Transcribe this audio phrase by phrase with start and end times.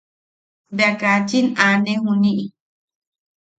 [0.77, 2.45] Bea kachin aʼane juniʼi.